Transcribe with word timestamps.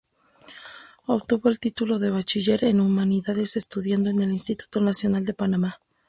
Obtuvo 1.05 1.47
el 1.49 1.59
título 1.59 1.99
de 1.99 2.09
Bachiller 2.09 2.63
en 2.65 2.81
Humanidades 2.81 3.55
estudiando 3.55 4.09
en 4.09 4.19
el 4.23 4.31
Instituto 4.31 4.81
Nacional 4.81 5.25
de 5.25 5.35
Panamá. 5.35 5.77